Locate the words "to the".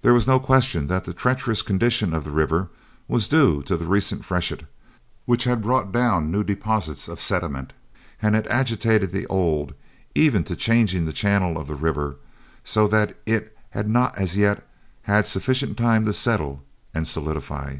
3.64-3.84